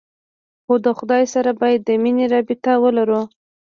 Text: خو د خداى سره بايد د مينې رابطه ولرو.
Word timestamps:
خو 0.63 0.73
د 0.85 0.87
خداى 0.99 1.23
سره 1.33 1.51
بايد 1.59 1.81
د 1.85 1.89
مينې 2.03 2.25
رابطه 2.33 2.71
ولرو. 2.83 3.21